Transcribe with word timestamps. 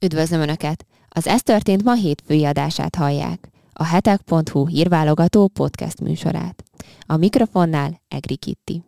Üdvözlöm 0.00 0.40
Önöket! 0.40 0.86
Az 1.08 1.26
Ez 1.26 1.42
történt 1.42 1.84
ma 1.84 1.94
hétfői 1.94 2.44
adását 2.44 2.94
hallják. 2.94 3.48
A 3.72 3.84
hetek.hu 3.84 4.66
hírválogató 4.66 5.48
podcast 5.48 6.00
műsorát. 6.00 6.64
A 7.06 7.16
mikrofonnál 7.16 8.00
Egri 8.08 8.36
Kitti. 8.36 8.82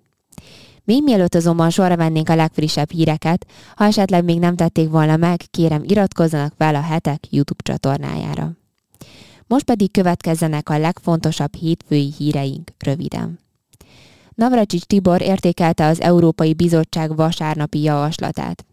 Még 0.85 1.03
mielőtt 1.03 1.35
azonban 1.35 1.71
sorra 1.71 1.97
vennénk 1.97 2.29
a 2.29 2.35
legfrissebb 2.35 2.91
híreket, 2.91 3.47
ha 3.75 3.85
esetleg 3.85 4.25
még 4.25 4.39
nem 4.39 4.57
tették 4.57 4.89
volna 4.89 5.17
meg, 5.17 5.41
kérem 5.51 5.83
iratkozzanak 5.85 6.53
fel 6.57 6.75
a 6.75 6.81
hetek 6.81 7.33
YouTube 7.33 7.63
csatornájára. 7.63 8.53
Most 9.47 9.65
pedig 9.65 9.91
következzenek 9.91 10.69
a 10.69 10.79
legfontosabb 10.79 11.55
hétfői 11.55 12.13
híreink 12.19 12.71
röviden. 12.79 13.39
Navracsics 14.35 14.85
Tibor 14.85 15.23
értékelte 15.23 15.87
az 15.87 16.01
Európai 16.01 16.55
Bizottság 16.55 17.17
vasárnapi 17.17 17.83
javaslatát. 17.83 18.65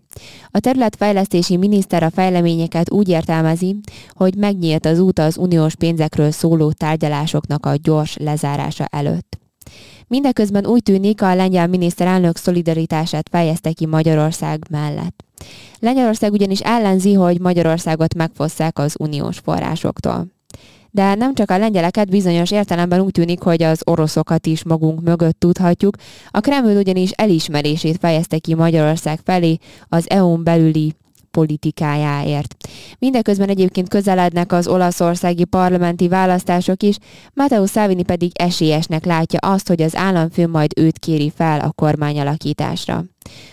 A 0.51 0.59
területfejlesztési 0.59 1.57
miniszter 1.57 2.03
a 2.03 2.09
fejleményeket 2.09 2.91
úgy 2.91 3.09
értelmezi, 3.09 3.75
hogy 4.09 4.35
megnyílt 4.35 4.85
az 4.85 4.99
út 4.99 5.19
az 5.19 5.37
uniós 5.37 5.75
pénzekről 5.75 6.31
szóló 6.31 6.71
tárgyalásoknak 6.71 7.65
a 7.65 7.75
gyors 7.81 8.17
lezárása 8.17 8.85
előtt. 8.91 9.37
Mindeközben 10.07 10.65
úgy 10.65 10.83
tűnik, 10.83 11.21
a 11.21 11.35
lengyel 11.35 11.67
miniszterelnök 11.67 12.37
szolidaritását 12.37 13.29
fejezte 13.31 13.71
ki 13.71 13.85
Magyarország 13.85 14.65
mellett. 14.69 15.23
Lengyelország 15.79 16.31
ugyanis 16.31 16.59
ellenzi, 16.59 17.13
hogy 17.13 17.39
Magyarországot 17.39 18.13
megfosszák 18.13 18.79
az 18.79 18.95
uniós 18.99 19.37
forrásoktól 19.37 20.36
de 20.97 21.15
nem 21.15 21.33
csak 21.33 21.51
a 21.51 21.57
lengyeleket, 21.57 22.09
bizonyos 22.09 22.51
értelemben 22.51 22.99
úgy 22.99 23.11
tűnik, 23.11 23.41
hogy 23.41 23.63
az 23.63 23.81
oroszokat 23.85 24.45
is 24.45 24.63
magunk 24.63 25.01
mögött 25.01 25.39
tudhatjuk. 25.39 25.95
A 26.29 26.39
Kreml 26.39 26.77
ugyanis 26.77 27.11
elismerését 27.11 27.97
fejezte 27.99 28.37
ki 28.37 28.55
Magyarország 28.55 29.19
felé 29.23 29.57
az 29.87 30.09
EU-n 30.09 30.43
belüli 30.43 30.93
politikájáért. 31.37 32.55
Mindeközben 32.99 33.49
egyébként 33.49 33.89
közelednek 33.89 34.51
az 34.51 34.67
olaszországi 34.67 35.43
parlamenti 35.43 36.07
választások 36.07 36.83
is, 36.83 36.97
Matteo 37.33 37.65
Salvini 37.65 38.03
pedig 38.03 38.31
esélyesnek 38.33 39.05
látja 39.05 39.39
azt, 39.39 39.67
hogy 39.67 39.81
az 39.81 39.95
államfő 39.95 40.47
majd 40.47 40.71
őt 40.75 40.99
kéri 40.99 41.31
fel 41.35 41.59
a 41.59 41.71
kormányalakításra. 41.71 43.03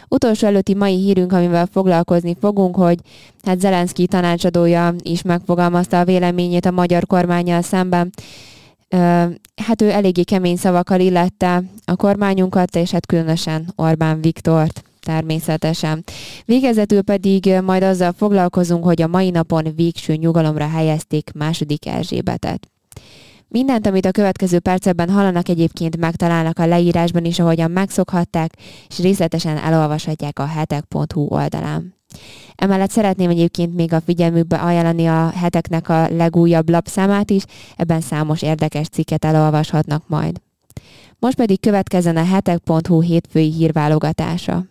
Utolsó 0.09 0.47
előtti 0.47 0.75
mai 0.75 0.97
hírünk, 0.97 1.33
amivel 1.33 1.67
foglalkozni 1.73 2.37
fogunk, 2.41 2.77
hogy 2.77 2.99
hát 3.43 3.61
Zelenszky 3.61 4.07
tanácsadója 4.07 4.95
is 5.03 5.23
megfogalmazta 5.23 5.99
a 5.99 6.05
véleményét 6.05 6.67
a 6.67 6.71
magyar 6.71 7.07
kormányjal 7.07 7.63
szemben. 7.63 8.13
Hát 9.67 9.83
ő 9.83 9.91
eléggé 9.91 10.23
kemény 10.23 10.57
szavakkal 10.57 11.01
illette 11.01 11.63
a 11.85 11.97
kormányunkat, 11.97 12.77
és 12.77 12.91
hát 12.91 13.07
különösen 13.07 13.73
Orbán 13.77 14.21
Viktort 14.21 14.83
természetesen. 15.05 16.05
Végezetül 16.45 17.03
pedig 17.03 17.61
majd 17.65 17.83
azzal 17.83 18.13
foglalkozunk, 18.13 18.85
hogy 18.85 19.03
a 19.03 19.07
mai 19.07 19.31
napon 19.31 19.73
végső 19.77 20.15
nyugalomra 20.15 20.69
helyezték 20.69 21.31
második 21.35 21.87
Erzsébetet. 21.87 22.69
Mindent, 23.49 23.87
amit 23.87 24.07
a 24.07 24.11
következő 24.11 24.59
percekben 24.59 25.11
hallanak 25.11 25.49
egyébként 25.49 25.97
megtalálnak 25.97 26.59
a 26.59 26.67
leírásban 26.67 27.25
is, 27.25 27.39
ahogyan 27.39 27.71
megszokhatták, 27.71 28.53
és 28.89 28.99
részletesen 28.99 29.57
elolvashatják 29.57 30.39
a 30.39 30.47
hetek.hu 30.47 31.27
oldalán. 31.29 31.95
Emellett 32.55 32.91
szeretném 32.91 33.31
egyébként 33.31 33.75
még 33.75 33.93
a 33.93 34.01
figyelmükbe 34.01 34.57
ajánlani 34.57 35.07
a 35.07 35.29
heteknek 35.29 35.89
a 35.89 36.09
legújabb 36.09 36.69
lapszámát 36.69 37.31
is, 37.31 37.43
ebben 37.77 38.01
számos 38.01 38.43
érdekes 38.43 38.89
cikket 38.89 39.25
elolvashatnak 39.25 40.09
majd. 40.09 40.41
Most 41.19 41.37
pedig 41.37 41.61
következzen 41.61 42.17
a 42.17 42.25
hetek.hu 42.25 43.01
hétfői 43.01 43.53
hírválogatása. 43.53 44.65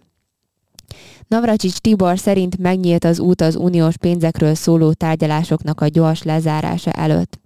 Navracsics 1.34 1.78
Tibor 1.78 2.20
szerint 2.20 2.58
megnyílt 2.58 3.04
az 3.04 3.20
út 3.20 3.42
az 3.42 3.56
uniós 3.56 3.98
pénzekről 3.98 4.56
szóló 4.56 4.94
tárgyalásoknak 4.94 5.82
a 5.82 5.88
gyors 5.88 6.24
lezárása 6.24 6.92
előtt. 6.92 7.40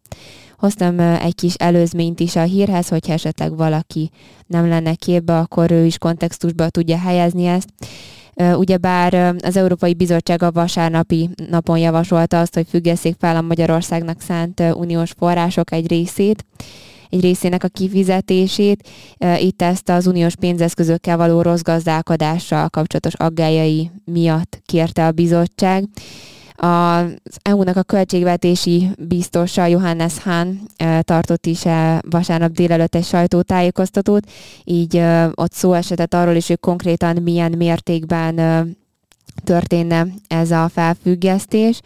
Hoztam 0.58 1.00
egy 1.00 1.36
kis 1.36 1.54
előzményt 1.54 2.20
is 2.20 2.36
a 2.36 2.42
hírhez, 2.42 2.88
hogyha 2.88 3.14
esetleg 3.14 3.56
valaki 3.56 4.10
nem 4.48 4.68
lenne 4.68 4.94
képbe, 4.96 5.38
akkor 5.38 5.72
ő 5.72 5.86
is 5.86 5.98
kontextusba 5.98 6.70
tudja 6.70 6.98
helyezni 6.98 7.46
ezt. 7.46 7.68
Ugyebár 8.36 9.36
az 9.44 9.58
Európai 9.58 9.94
Bizottság 9.94 10.44
a 10.44 10.52
vasárnapi 10.52 11.30
napon 11.50 11.78
javasolta 11.78 12.40
azt, 12.40 12.54
hogy 12.54 12.68
függesszék 12.70 13.16
fel 13.20 13.36
a 13.36 13.42
Magyarországnak 13.42 14.22
szánt 14.22 14.64
uniós 14.74 15.12
források 15.18 15.72
egy 15.72 15.88
részét, 15.88 16.46
egy 17.10 17.22
részének 17.22 17.64
a 17.64 17.68
kifizetését. 17.68 18.88
Itt 19.40 19.62
ezt 19.62 19.90
az 19.90 20.08
uniós 20.08 20.36
pénzeszközökkel 20.36 21.18
való 21.18 21.42
rossz 21.42 21.62
gazdálkodással 21.62 22.70
kapcsolatos 22.70 23.14
aggájai 23.14 23.92
miatt 24.06 24.62
kérte 24.66 25.06
a 25.06 25.12
bizottság. 25.12 25.84
Az 26.60 27.38
EU-nak 27.42 27.76
a 27.76 27.84
költségvetési 27.84 28.90
biztosa 29.00 29.66
Johannes 29.66 30.20
Hahn 30.20 30.50
tartott 31.02 31.46
is 31.46 31.62
vasárnap 32.10 32.52
délelőtt 32.52 32.96
egy 32.96 33.04
sajtótájékoztatót, 33.04 34.30
így 34.64 35.02
ott 35.34 35.52
szó 35.54 35.74
esetett 35.74 36.14
arról 36.14 36.36
is, 36.36 36.48
hogy 36.48 36.60
konkrétan 36.60 37.22
milyen 37.22 37.54
mértékben 37.58 38.36
történne 39.40 40.08
ez 40.28 40.52
a 40.52 40.70
felfüggesztés. 40.74 41.80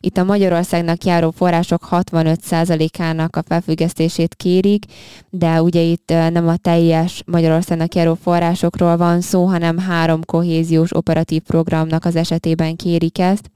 Itt 0.00 0.16
a 0.16 0.24
Magyarországnak 0.24 1.04
járó 1.04 1.30
források 1.30 1.88
65%-ának 1.90 3.36
a 3.36 3.42
felfüggesztését 3.46 4.34
kérik, 4.34 4.84
de 5.30 5.62
ugye 5.62 5.80
itt 5.80 6.08
nem 6.08 6.48
a 6.48 6.56
teljes 6.56 7.22
Magyarországnak 7.26 7.94
járó 7.94 8.14
forrásokról 8.22 8.96
van 8.96 9.20
szó, 9.20 9.44
hanem 9.44 9.78
három 9.78 10.24
kohéziós 10.24 10.96
operatív 10.96 11.42
programnak 11.42 12.04
az 12.04 12.16
esetében 12.16 12.76
kérik 12.76 13.18
ezt. 13.18 13.50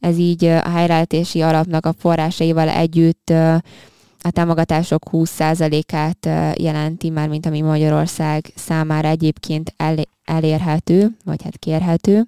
Ez 0.00 0.18
így 0.18 0.44
a 0.44 0.68
helyreállítási 0.68 1.40
alapnak 1.40 1.86
a 1.86 1.94
forrásaival 1.98 2.68
együtt 2.68 3.32
a 4.22 4.30
támogatások 4.30 5.02
20%-át 5.12 6.28
jelenti 6.58 7.10
már, 7.10 7.28
mint 7.28 7.46
ami 7.46 7.60
Magyarország 7.60 8.52
számára 8.54 9.08
egyébként 9.08 9.74
elérhető, 10.24 11.16
vagy 11.24 11.42
hát 11.42 11.58
kérhető. 11.58 12.26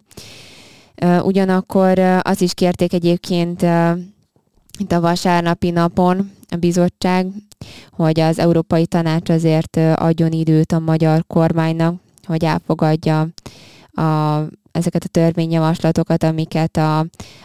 Ugyanakkor 1.22 1.98
az 2.22 2.40
is 2.40 2.54
kérték 2.54 2.92
egyébként 2.92 3.66
itt 4.78 4.92
a 4.92 5.00
vasárnapi 5.00 5.70
napon 5.70 6.30
a 6.50 6.56
bizottság, 6.56 7.26
hogy 7.90 8.20
az 8.20 8.38
Európai 8.38 8.86
Tanács 8.86 9.28
azért 9.28 9.76
adjon 9.94 10.32
időt 10.32 10.72
a 10.72 10.78
magyar 10.78 11.24
kormánynak, 11.26 12.00
hogy 12.26 12.44
elfogadja 12.44 13.28
a, 13.92 14.38
ezeket 14.72 15.04
a 15.04 15.08
törvényjavaslatokat, 15.08 16.22
amiket 16.22 16.76
a, 16.76 16.98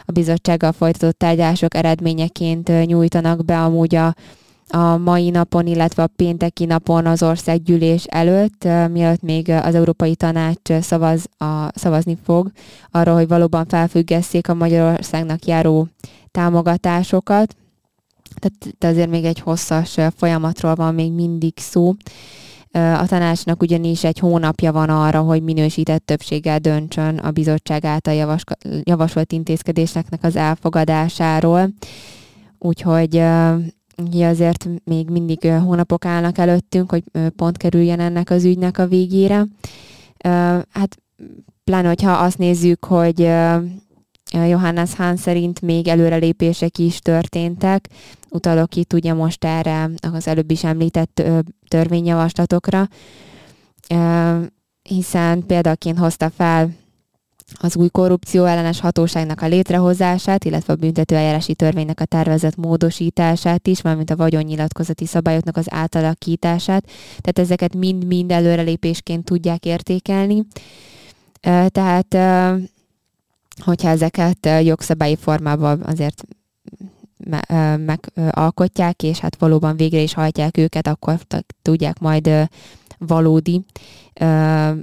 a 0.04 0.12
bizottsággal 0.12 0.72
folytatott 0.72 1.18
tárgyalások 1.18 1.74
eredményeként 1.74 2.86
nyújtanak 2.86 3.44
be 3.44 3.62
amúgy 3.62 3.94
a 3.94 4.14
a 4.68 4.96
mai 4.96 5.30
napon, 5.30 5.66
illetve 5.66 6.02
a 6.02 6.10
pénteki 6.16 6.64
napon 6.64 7.06
az 7.06 7.22
országgyűlés 7.22 8.04
előtt, 8.04 8.64
mielőtt 8.64 9.22
még 9.22 9.50
az 9.50 9.74
Európai 9.74 10.14
Tanács 10.14 10.72
szavaz, 10.80 11.26
a, 11.38 11.68
szavazni 11.74 12.18
fog 12.24 12.50
arról, 12.90 13.14
hogy 13.14 13.28
valóban 13.28 13.66
felfüggesszék 13.66 14.48
a 14.48 14.54
Magyarországnak 14.54 15.44
járó 15.44 15.88
támogatásokat. 16.30 17.56
Tehát 18.34 18.84
azért 18.94 19.10
még 19.10 19.24
egy 19.24 19.40
hosszas 19.40 19.96
folyamatról 20.16 20.74
van 20.74 20.94
még 20.94 21.12
mindig 21.12 21.52
szó. 21.56 21.94
A 22.72 23.06
tanácsnak 23.06 23.62
ugyanis 23.62 24.04
egy 24.04 24.18
hónapja 24.18 24.72
van 24.72 24.88
arra, 24.88 25.20
hogy 25.20 25.42
minősített 25.42 26.06
többséggel 26.06 26.58
döntsön 26.58 27.18
a 27.18 27.30
bizottság 27.30 27.84
által 27.84 28.46
javasolt 28.82 29.32
intézkedéseknek 29.32 30.24
az 30.24 30.36
elfogadásáról. 30.36 31.68
Úgyhogy 32.58 33.22
Ugye 34.06 34.26
azért 34.26 34.68
még 34.84 35.10
mindig 35.10 35.50
hónapok 35.50 36.04
állnak 36.04 36.38
előttünk, 36.38 36.90
hogy 36.90 37.02
pont 37.36 37.56
kerüljen 37.56 38.00
ennek 38.00 38.30
az 38.30 38.44
ügynek 38.44 38.78
a 38.78 38.86
végére. 38.86 39.46
Hát 40.70 40.98
pláne, 41.64 41.88
hogyha 41.88 42.12
azt 42.12 42.38
nézzük, 42.38 42.84
hogy 42.84 43.20
Johannes 44.32 44.94
Hahn 44.94 45.16
szerint 45.16 45.60
még 45.60 45.88
előrelépések 45.88 46.78
is 46.78 46.98
történtek. 46.98 47.88
Utalok 48.30 48.74
itt 48.74 48.92
ugye 48.92 49.12
most 49.12 49.44
erre 49.44 49.90
az 50.12 50.26
előbb 50.26 50.50
is 50.50 50.64
említett 50.64 51.22
törvényjavaslatokra, 51.68 52.88
hiszen 54.82 55.46
példaként 55.46 55.98
hozta 55.98 56.30
fel 56.30 56.70
az 57.54 57.76
új 57.76 57.88
korrupció 57.88 58.44
ellenes 58.44 58.80
hatóságnak 58.80 59.40
a 59.40 59.46
létrehozását, 59.46 60.44
illetve 60.44 60.72
a 60.72 60.76
büntetőeljárási 60.76 61.54
törvénynek 61.54 62.00
a 62.00 62.04
tervezett 62.04 62.56
módosítását 62.56 63.66
is, 63.66 63.80
valamint 63.80 64.10
a 64.10 64.16
vagyonnyilatkozati 64.16 65.06
szabályoknak 65.06 65.56
az 65.56 65.66
átalakítását. 65.70 66.84
Tehát 67.20 67.38
ezeket 67.38 67.74
mind-mind 67.74 68.30
előrelépésként 68.30 69.24
tudják 69.24 69.64
értékelni. 69.64 70.46
Tehát, 71.68 72.16
hogyha 73.64 73.88
ezeket 73.88 74.48
jogszabályi 74.62 75.16
formában 75.16 75.82
azért 75.82 76.24
megalkotják, 77.76 79.02
és 79.02 79.18
hát 79.18 79.38
valóban 79.38 79.76
végre 79.76 80.00
is 80.00 80.14
hajtják 80.14 80.56
őket, 80.56 80.86
akkor 80.86 81.18
tudják 81.62 81.98
majd 81.98 82.48
valódi 82.98 83.64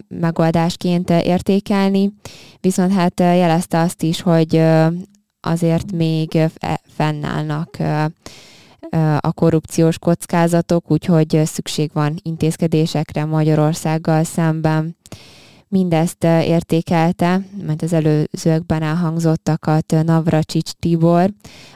megoldásként 0.07 1.09
értékelni. 1.09 2.13
Viszont 2.59 2.93
hát 2.93 3.19
jelezte 3.19 3.79
azt 3.79 4.03
is, 4.03 4.21
hogy 4.21 4.61
azért 5.39 5.91
még 5.91 6.39
fennállnak 6.95 7.77
a 9.19 9.31
korrupciós 9.31 9.99
kockázatok, 9.99 10.91
úgyhogy 10.91 11.41
szükség 11.45 11.89
van 11.93 12.15
intézkedésekre 12.21 13.25
Magyarországgal 13.25 14.23
szemben. 14.23 14.95
Mindezt 15.75 16.23
értékelte, 16.23 17.41
mert 17.65 17.81
az 17.81 17.93
előzőkben 17.93 18.81
elhangzottakat 18.81 19.95
Navracsics 20.03 20.71
Tibor, 20.71 21.29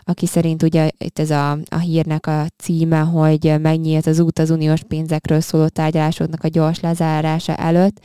aki 0.04 0.26
szerint 0.26 0.64
ugye 0.64 0.90
itt 0.98 1.20
ez 1.20 1.30
a, 1.30 1.52
a 1.52 1.78
hírnek 1.78 2.28
a 2.28 2.46
címe, 2.58 3.00
hogy 3.00 3.56
megnyílt 3.62 4.08
az 4.08 4.20
út 4.20 4.40
az 4.40 4.50
uniós 4.50 4.84
pénzekről 4.88 5.40
szóló 5.40 5.68
tárgyalásoknak 5.68 6.44
a 6.44 6.48
gyors 6.48 6.80
lezárása 6.80 7.56
előtt. 7.56 8.00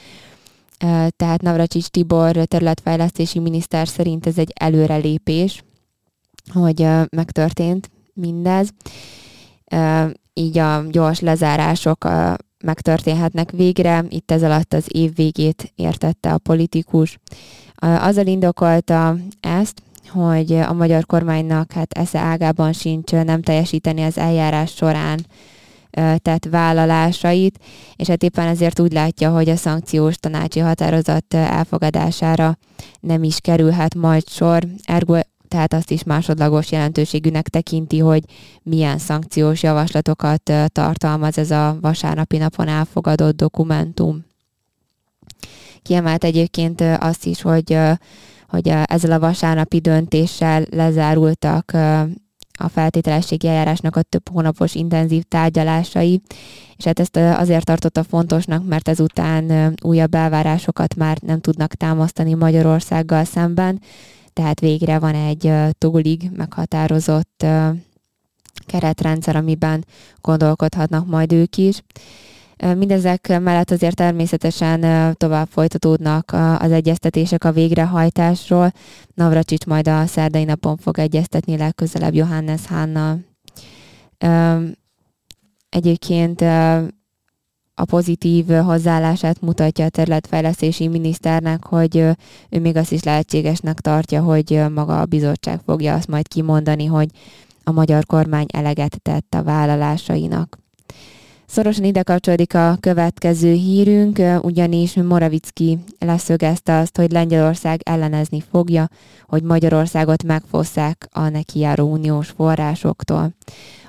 Tehát 1.16 1.42
Navracsics 1.42 1.86
Tibor 1.86 2.32
területfejlesztési 2.32 3.38
miniszter 3.38 3.88
szerint 3.88 4.26
ez 4.26 4.38
egy 4.38 4.52
előrelépés, 4.54 5.64
hogy 6.52 6.86
megtörtént 7.10 7.90
mindez. 8.14 8.68
Így 10.32 10.58
a 10.58 10.84
gyors 10.90 11.20
lezárások 11.20 12.08
megtörténhetnek 12.64 13.50
végre. 13.50 14.04
Itt 14.08 14.30
ez 14.30 14.42
alatt 14.42 14.72
az 14.74 14.84
év 14.88 15.14
végét 15.14 15.72
értette 15.74 16.32
a 16.32 16.38
politikus. 16.38 17.18
Azzal 17.76 18.26
indokolta 18.26 19.16
ezt, 19.40 19.82
hogy 20.08 20.52
a 20.52 20.72
magyar 20.72 21.06
kormánynak 21.06 21.72
hát 21.72 21.92
esze 21.92 22.18
ágában 22.18 22.72
sincs 22.72 23.12
nem 23.12 23.42
teljesíteni 23.42 24.02
az 24.02 24.18
eljárás 24.18 24.74
során 24.74 25.26
tett 26.16 26.44
vállalásait, 26.50 27.58
és 27.96 28.08
hát 28.08 28.22
éppen 28.22 28.46
ezért 28.46 28.80
úgy 28.80 28.92
látja, 28.92 29.30
hogy 29.30 29.48
a 29.48 29.56
szankciós 29.56 30.16
tanácsi 30.16 30.60
határozat 30.60 31.34
elfogadására 31.34 32.58
nem 33.00 33.22
is 33.22 33.40
kerülhet 33.40 33.94
majd 33.94 34.28
sor. 34.28 34.62
Ergo 34.84 35.18
tehát 35.54 35.74
azt 35.74 35.90
is 35.90 36.02
másodlagos 36.02 36.70
jelentőségűnek 36.70 37.48
tekinti, 37.48 37.98
hogy 37.98 38.24
milyen 38.62 38.98
szankciós 38.98 39.62
javaslatokat 39.62 40.52
tartalmaz 40.66 41.38
ez 41.38 41.50
a 41.50 41.78
vasárnapi 41.80 42.36
napon 42.36 42.68
elfogadott 42.68 43.36
dokumentum. 43.36 44.24
Kiemelt 45.82 46.24
egyébként 46.24 46.80
azt 46.80 47.24
is, 47.24 47.42
hogy, 47.42 47.78
hogy 48.48 48.68
ezzel 48.84 49.12
a 49.12 49.18
vasárnapi 49.18 49.78
döntéssel 49.78 50.64
lezárultak 50.70 51.72
a 52.58 52.68
feltételességi 52.68 53.48
eljárásnak 53.48 53.96
a 53.96 54.02
több 54.02 54.28
hónapos 54.28 54.74
intenzív 54.74 55.22
tárgyalásai, 55.22 56.20
és 56.76 56.84
hát 56.84 57.00
ezt 57.00 57.16
azért 57.16 57.64
tartotta 57.64 58.02
fontosnak, 58.02 58.66
mert 58.66 58.88
ezután 58.88 59.74
újabb 59.82 60.14
elvárásokat 60.14 60.94
már 60.94 61.18
nem 61.20 61.40
tudnak 61.40 61.74
támasztani 61.74 62.34
Magyarországgal 62.34 63.24
szemben, 63.24 63.80
tehát 64.34 64.60
végre 64.60 64.98
van 64.98 65.14
egy 65.14 65.52
tólig 65.78 66.30
meghatározott 66.36 67.46
keretrendszer, 68.66 69.36
amiben 69.36 69.84
gondolkodhatnak 70.20 71.06
majd 71.06 71.32
ők 71.32 71.56
is. 71.56 71.82
Mindezek 72.76 73.40
mellett 73.40 73.70
azért 73.70 73.96
természetesen 73.96 75.14
tovább 75.16 75.48
folytatódnak 75.48 76.32
az 76.58 76.70
egyeztetések 76.70 77.44
a 77.44 77.52
végrehajtásról. 77.52 78.72
Navracsics 79.14 79.66
majd 79.66 79.88
a 79.88 80.06
szerdai 80.06 80.44
napon 80.44 80.76
fog 80.76 80.98
egyeztetni 80.98 81.56
legközelebb 81.56 82.14
Johannes 82.14 82.66
Hanna. 82.66 83.18
Egyébként 85.68 86.44
a 87.74 87.84
pozitív 87.84 88.46
hozzáállását 88.46 89.40
mutatja 89.40 89.84
a 89.84 89.88
területfejlesztési 89.88 90.88
miniszternek, 90.88 91.66
hogy 91.66 91.96
ő 92.50 92.60
még 92.60 92.76
azt 92.76 92.92
is 92.92 93.02
lehetségesnek 93.02 93.80
tartja, 93.80 94.22
hogy 94.22 94.62
maga 94.74 95.00
a 95.00 95.04
bizottság 95.04 95.60
fogja 95.64 95.94
azt 95.94 96.08
majd 96.08 96.28
kimondani, 96.28 96.84
hogy 96.84 97.08
a 97.64 97.72
magyar 97.72 98.06
kormány 98.06 98.46
eleget 98.52 99.02
tett 99.02 99.34
a 99.34 99.42
vállalásainak. 99.42 100.58
Szorosan 101.46 101.84
ide 101.84 102.02
kapcsolódik 102.02 102.54
a 102.54 102.76
következő 102.80 103.52
hírünk, 103.52 104.20
ugyanis 104.42 104.94
Moravicki 104.94 105.78
leszögezte 105.98 106.78
azt, 106.78 106.96
hogy 106.96 107.12
Lengyelország 107.12 107.80
ellenezni 107.84 108.42
fogja, 108.50 108.88
hogy 109.26 109.42
Magyarországot 109.42 110.22
megfosszák 110.22 111.08
a 111.12 111.28
neki 111.28 111.58
járó 111.58 111.92
uniós 111.92 112.28
forrásoktól. 112.28 113.32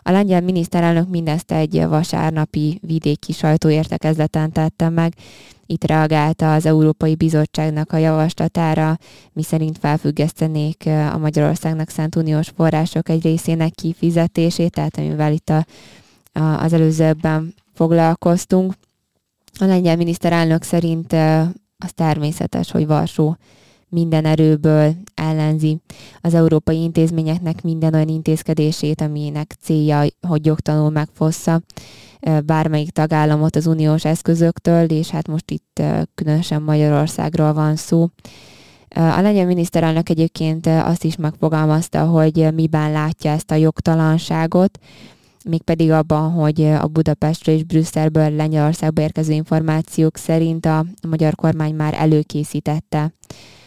A 0.07 0.11
lengyel 0.11 0.41
miniszterelnök 0.41 1.09
mindezt 1.09 1.51
egy 1.51 1.85
vasárnapi 1.87 2.79
vidéki 2.81 3.31
sajtóértekezleten 3.33 4.51
tette 4.51 4.89
meg. 4.89 5.13
Itt 5.65 5.83
reagálta 5.83 6.53
az 6.53 6.65
Európai 6.65 7.15
Bizottságnak 7.15 7.91
a 7.91 7.97
javaslatára, 7.97 8.97
miszerint 9.33 9.77
felfüggesztenék 9.77 10.83
a 11.11 11.17
Magyarországnak 11.17 11.89
szánt 11.89 12.15
uniós 12.15 12.51
források 12.55 13.09
egy 13.09 13.23
részének 13.23 13.71
kifizetését, 13.71 14.71
tehát 14.71 14.97
amivel 14.97 15.31
itt 15.31 15.49
a, 15.49 15.65
a, 16.39 16.63
az 16.63 16.73
előzőbben 16.73 17.53
foglalkoztunk. 17.73 18.73
A 19.59 19.65
lengyel 19.65 19.95
miniszterelnök 19.95 20.63
szerint 20.63 21.13
az 21.77 21.93
természetes, 21.95 22.71
hogy 22.71 22.87
Varsó 22.87 23.37
minden 23.95 24.25
erőből 24.25 24.93
ellenzi 25.13 25.79
az 26.21 26.33
európai 26.33 26.81
intézményeknek 26.81 27.61
minden 27.61 27.93
olyan 27.93 28.07
intézkedését, 28.07 29.01
aminek 29.01 29.55
célja, 29.61 30.03
hogy 30.27 30.45
jogtanul 30.45 30.89
megfossza 30.89 31.61
bármelyik 32.45 32.89
tagállamot 32.89 33.55
az 33.55 33.67
uniós 33.67 34.05
eszközöktől, 34.05 34.83
és 34.89 35.09
hát 35.09 35.27
most 35.27 35.51
itt 35.51 35.81
különösen 36.15 36.61
Magyarországról 36.61 37.53
van 37.53 37.75
szó. 37.75 38.07
A 38.89 39.21
lengyel 39.21 39.45
miniszterelnök 39.45 40.09
egyébként 40.09 40.67
azt 40.67 41.03
is 41.03 41.15
megfogalmazta, 41.15 42.05
hogy 42.05 42.53
miben 42.53 42.91
látja 42.91 43.31
ezt 43.31 43.51
a 43.51 43.55
jogtalanságot, 43.55 44.79
mégpedig 45.49 45.91
abban, 45.91 46.31
hogy 46.31 46.61
a 46.61 46.87
Budapestről 46.87 47.55
és 47.55 47.63
Brüsszelből 47.63 48.29
Lengyelországba 48.29 49.01
érkező 49.01 49.33
információk 49.33 50.17
szerint 50.17 50.65
a 50.65 50.85
magyar 51.07 51.35
kormány 51.35 51.75
már 51.75 51.93
előkészítette 51.93 53.13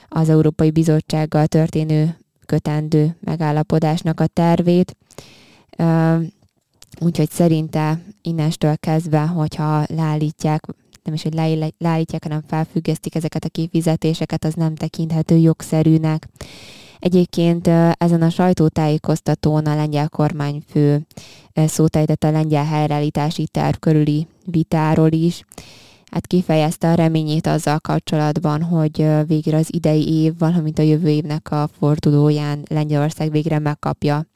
az 0.09 0.29
Európai 0.29 0.71
Bizottsággal 0.71 1.47
történő 1.47 2.19
kötendő 2.47 3.17
megállapodásnak 3.21 4.21
a 4.21 4.27
tervét. 4.27 4.97
Úgyhogy 7.01 7.31
szerinte 7.31 8.03
innestől 8.23 8.77
kezdve, 8.77 9.27
hogyha 9.27 9.85
leállítják, 9.89 10.65
nem 11.03 11.15
is, 11.15 11.23
hogy 11.23 11.35
leállítják, 11.79 12.23
hanem 12.23 12.43
felfüggesztik 12.47 13.15
ezeket 13.15 13.45
a 13.45 13.49
kifizetéseket, 13.49 14.45
az 14.45 14.55
nem 14.55 14.75
tekinthető 14.75 15.37
jogszerűnek. 15.37 16.29
Egyébként 16.99 17.67
ezen 17.93 18.23
a 18.23 18.31
sajtótájékoztatón 18.31 19.67
a 19.67 19.75
lengyel 19.75 20.09
kormányfő 20.09 21.07
szótejtett 21.55 22.25
a 22.25 22.31
lengyel 22.31 22.65
helyreállítási 22.65 23.47
terv 23.47 23.77
körüli 23.79 24.27
vitáról 24.45 25.13
is, 25.13 25.45
hát 26.11 26.27
kifejezte 26.27 26.91
a 26.91 26.95
reményét 26.95 27.47
azzal 27.47 27.79
kapcsolatban, 27.79 28.63
hogy 28.63 29.07
végre 29.27 29.57
az 29.57 29.69
idei 29.71 30.23
év, 30.23 30.39
valamint 30.39 30.79
a 30.79 30.83
jövő 30.83 31.09
évnek 31.09 31.51
a 31.51 31.69
fordulóján 31.79 32.63
Lengyelország 32.69 33.31
végre 33.31 33.59
megkapja 33.59 34.27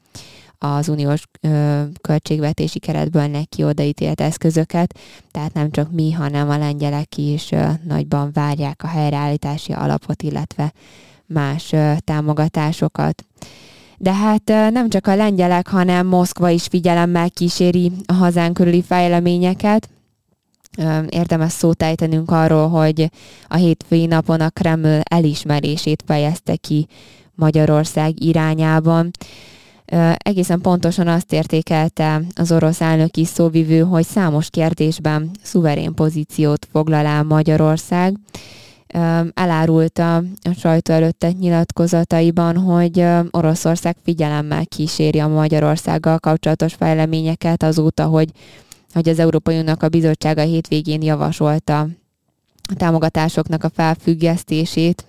az 0.63 0.89
uniós 0.89 1.23
ö, 1.41 1.81
költségvetési 2.01 2.79
keretből 2.79 3.27
neki 3.27 3.63
odaítélt 3.63 4.21
eszközöket, 4.21 4.99
tehát 5.31 5.53
nem 5.53 5.71
csak 5.71 5.91
mi, 5.91 6.11
hanem 6.11 6.49
a 6.49 6.57
lengyelek 6.57 7.17
is 7.17 7.51
ö, 7.51 7.67
nagyban 7.87 8.29
várják 8.33 8.83
a 8.83 8.87
helyreállítási 8.87 9.71
alapot, 9.71 10.21
illetve 10.21 10.73
más 11.25 11.71
ö, 11.71 11.93
támogatásokat. 12.03 13.25
De 13.97 14.13
hát 14.13 14.43
nem 14.71 14.89
csak 14.89 15.07
a 15.07 15.15
lengyelek, 15.15 15.67
hanem 15.67 16.07
Moszkva 16.07 16.49
is 16.49 16.63
figyelemmel 16.63 17.29
kíséri 17.29 17.91
a 18.05 18.13
hazán 18.13 18.53
körüli 18.53 18.81
fejleményeket, 18.81 19.89
érdemes 21.09 21.51
szót 21.51 21.83
ejtenünk 21.83 22.31
arról, 22.31 22.69
hogy 22.69 23.09
a 23.47 23.55
hétfői 23.55 24.05
napon 24.05 24.41
a 24.41 24.49
Kreml 24.49 25.01
elismerését 25.03 26.03
fejezte 26.05 26.55
ki 26.55 26.87
Magyarország 27.35 28.23
irányában. 28.23 29.11
Egészen 30.17 30.61
pontosan 30.61 31.07
azt 31.07 31.33
értékelte 31.33 32.21
az 32.35 32.51
orosz 32.51 32.81
elnöki 32.81 33.25
szóvivő, 33.25 33.79
hogy 33.79 34.05
számos 34.05 34.49
kérdésben 34.49 35.31
szuverén 35.41 35.93
pozíciót 35.93 36.67
foglal 36.71 37.05
el 37.05 37.23
Magyarország. 37.23 38.15
Elárulta 39.33 40.15
a 40.15 40.53
sajtó 40.57 40.93
előtte 40.93 41.31
nyilatkozataiban, 41.31 42.57
hogy 42.57 43.05
Oroszország 43.31 43.95
figyelemmel 44.03 44.65
kíséri 44.65 45.19
a 45.19 45.27
Magyarországgal 45.27 46.19
kapcsolatos 46.19 46.73
fejleményeket 46.73 47.63
azóta, 47.63 48.05
hogy 48.05 48.29
hogy 48.93 49.09
az 49.09 49.19
Európai 49.19 49.55
Uniónak 49.55 49.83
a 49.83 49.89
bizottsága 49.89 50.41
hétvégén 50.41 51.01
javasolta 51.01 51.79
a 52.69 52.75
támogatásoknak 52.77 53.63
a 53.63 53.69
felfüggesztését, 53.69 55.05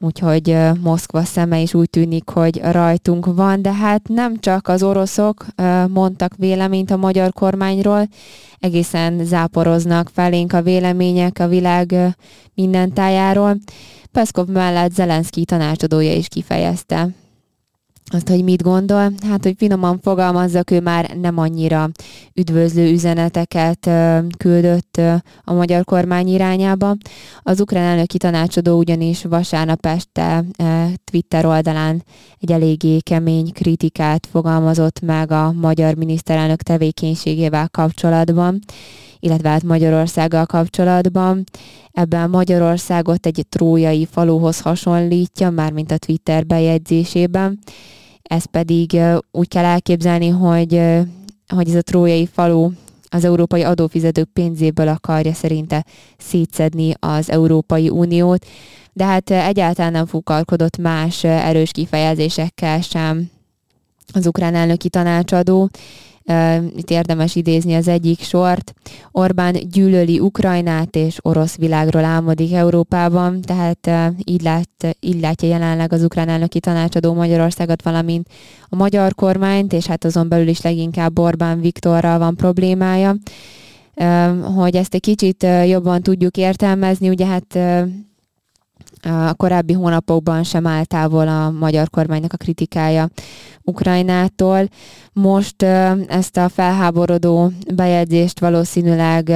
úgyhogy 0.00 0.56
Moszkva 0.80 1.22
szeme 1.24 1.60
is 1.60 1.74
úgy 1.74 1.90
tűnik, 1.90 2.28
hogy 2.28 2.60
rajtunk 2.62 3.26
van, 3.26 3.62
de 3.62 3.72
hát 3.72 4.08
nem 4.08 4.40
csak 4.40 4.68
az 4.68 4.82
oroszok 4.82 5.46
mondtak 5.88 6.32
véleményt 6.36 6.90
a 6.90 6.96
magyar 6.96 7.32
kormányról, 7.32 8.08
egészen 8.58 9.24
záporoznak 9.24 10.10
felénk 10.12 10.52
a 10.52 10.62
vélemények 10.62 11.38
a 11.38 11.48
világ 11.48 11.94
minden 12.54 12.92
tájáról. 12.92 13.56
Peszkov 14.12 14.48
mellett 14.48 14.92
Zelenszky 14.92 15.44
tanácsadója 15.44 16.14
is 16.14 16.28
kifejezte 16.28 17.08
azt, 18.14 18.28
hogy 18.28 18.44
mit 18.44 18.62
gondol. 18.62 19.12
Hát, 19.28 19.42
hogy 19.42 19.54
finoman 19.56 19.98
fogalmazzak, 20.02 20.70
ő 20.70 20.80
már 20.80 21.16
nem 21.20 21.38
annyira 21.38 21.88
üdvözlő 22.34 22.90
üzeneteket 22.92 23.90
küldött 24.36 25.00
a 25.44 25.52
magyar 25.52 25.84
kormány 25.84 26.28
irányába. 26.28 26.96
Az 27.42 27.60
ukrán 27.60 27.84
elnöki 27.84 28.18
tanácsadó 28.18 28.78
ugyanis 28.78 29.24
vasárnap 29.24 29.86
este 29.86 30.44
Twitter 31.10 31.46
oldalán 31.46 32.02
egy 32.38 32.52
eléggé 32.52 32.98
kemény 32.98 33.52
kritikát 33.52 34.26
fogalmazott 34.30 35.00
meg 35.00 35.30
a 35.30 35.52
magyar 35.52 35.94
miniszterelnök 35.94 36.62
tevékenységével 36.62 37.68
kapcsolatban 37.68 38.58
illetve 39.20 39.48
hát 39.48 39.62
Magyarországgal 39.62 40.46
kapcsolatban. 40.46 41.44
Ebben 41.92 42.30
Magyarországot 42.30 43.26
egy 43.26 43.46
trójai 43.48 44.06
faluhoz 44.10 44.60
hasonlítja, 44.60 45.50
mármint 45.50 45.90
a 45.90 45.98
Twitter 45.98 46.46
bejegyzésében. 46.46 47.58
Ez 48.28 48.44
pedig 48.44 49.00
úgy 49.30 49.48
kell 49.48 49.64
elképzelni, 49.64 50.28
hogy, 50.28 50.80
hogy 51.54 51.68
ez 51.68 51.74
a 51.74 51.82
trójai 51.82 52.26
falu 52.26 52.70
az 53.10 53.24
európai 53.24 53.62
adófizetők 53.62 54.28
pénzéből 54.32 54.88
akarja 54.88 55.32
szerinte 55.32 55.84
szétszedni 56.18 56.94
az 56.98 57.30
Európai 57.30 57.88
Uniót, 57.88 58.46
de 58.92 59.04
hát 59.04 59.30
egyáltalán 59.30 59.92
nem 59.92 60.06
fukarkodott 60.06 60.76
más 60.76 61.24
erős 61.24 61.70
kifejezésekkel 61.70 62.80
sem 62.80 63.30
az 64.12 64.26
ukrán 64.26 64.54
elnöki 64.54 64.88
tanácsadó, 64.88 65.70
itt 66.76 66.90
érdemes 66.90 67.36
idézni 67.36 67.74
az 67.74 67.88
egyik 67.88 68.20
sort. 68.20 68.74
Orbán 69.12 69.56
gyűlöli 69.70 70.20
Ukrajnát 70.20 70.96
és 70.96 71.18
orosz 71.22 71.56
világról 71.56 72.04
álmodik 72.04 72.52
Európában, 72.52 73.40
tehát 73.40 73.90
így, 74.24 74.42
lát, 74.42 74.96
így 75.00 75.20
látja 75.20 75.48
jelenleg 75.48 75.92
az 75.92 76.02
ukrán 76.02 76.28
elnöki 76.28 76.60
tanácsadó 76.60 77.14
Magyarországot, 77.14 77.82
valamint 77.82 78.28
a 78.68 78.76
magyar 78.76 79.14
kormányt, 79.14 79.72
és 79.72 79.86
hát 79.86 80.04
azon 80.04 80.28
belül 80.28 80.48
is 80.48 80.60
leginkább 80.60 81.18
Orbán 81.18 81.60
Viktorral 81.60 82.18
van 82.18 82.36
problémája. 82.36 83.16
Hogy 84.54 84.76
ezt 84.76 84.94
egy 84.94 85.00
kicsit 85.00 85.46
jobban 85.66 86.02
tudjuk 86.02 86.36
értelmezni, 86.36 87.08
ugye 87.08 87.26
hát 87.26 87.58
a 89.02 89.34
korábbi 89.34 89.72
hónapokban 89.72 90.42
sem 90.42 90.66
áll 90.66 90.84
távol 90.84 91.28
a 91.28 91.50
magyar 91.50 91.90
kormánynak 91.90 92.32
a 92.32 92.36
kritikája 92.36 93.08
Ukrajnától. 93.62 94.68
Most 95.12 95.62
ezt 96.08 96.36
a 96.36 96.48
felháborodó 96.48 97.52
bejegyzést 97.74 98.40
valószínűleg, 98.40 99.28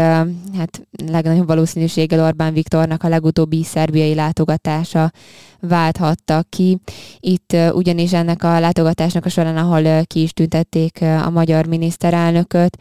hát 0.57 0.87
legnagyobb 1.07 1.47
valószínűséggel 1.47 2.25
Orbán 2.25 2.53
Viktornak 2.53 3.03
a 3.03 3.09
legutóbbi 3.09 3.65
szerbiai 3.65 4.15
látogatása 4.15 5.11
válthatta 5.61 6.45
ki. 6.49 6.79
Itt 7.21 7.57
ugyanis 7.73 8.13
ennek 8.13 8.45
a 8.45 8.61
látogatásnak 8.61 9.25
a 9.25 9.29
során, 9.29 9.57
ahol 9.57 10.05
ki 10.05 10.23
is 10.23 10.33
tüntették 10.33 11.03
a 11.03 11.31
magyar 11.31 11.67
miniszterelnököt, 11.67 12.79